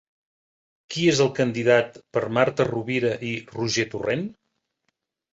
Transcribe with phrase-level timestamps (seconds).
[0.93, 4.25] Qui és el candidat per Marta Rovira i Roger Torrent?